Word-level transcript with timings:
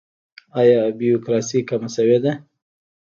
آیا 0.59 0.79
بروکراسي 0.97 1.59
کمه 1.69 1.89
شوې 1.95 2.17
ده؟ 2.23 2.31